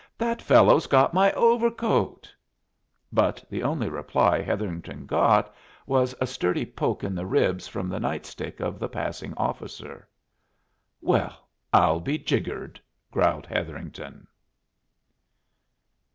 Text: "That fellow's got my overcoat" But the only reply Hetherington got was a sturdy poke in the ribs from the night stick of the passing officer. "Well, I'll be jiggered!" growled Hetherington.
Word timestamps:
"That 0.17 0.41
fellow's 0.41 0.87
got 0.87 1.13
my 1.13 1.31
overcoat" 1.33 2.33
But 3.13 3.45
the 3.51 3.61
only 3.61 3.87
reply 3.87 4.41
Hetherington 4.41 5.05
got 5.05 5.53
was 5.85 6.15
a 6.19 6.25
sturdy 6.25 6.65
poke 6.65 7.03
in 7.03 7.13
the 7.13 7.27
ribs 7.27 7.67
from 7.67 7.87
the 7.87 7.99
night 7.99 8.25
stick 8.25 8.59
of 8.59 8.79
the 8.79 8.89
passing 8.89 9.35
officer. 9.37 10.07
"Well, 11.01 11.47
I'll 11.71 11.99
be 11.99 12.17
jiggered!" 12.17 12.81
growled 13.11 13.45
Hetherington. 13.45 14.25